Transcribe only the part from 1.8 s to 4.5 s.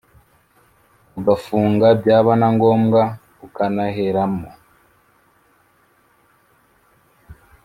byaba nangombwa ukanaheramo